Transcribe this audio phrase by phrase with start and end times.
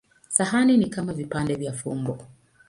[0.29, 2.17] Sahani ni kama vipande vya fumbo.